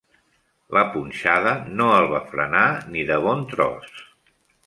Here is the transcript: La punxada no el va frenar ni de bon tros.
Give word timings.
La 0.77 0.81
punxada 0.93 1.51
no 1.81 1.91
el 1.97 2.09
va 2.13 2.23
frenar 2.31 2.65
ni 2.95 3.05
de 3.13 3.19
bon 3.29 3.47
tros. 3.55 4.01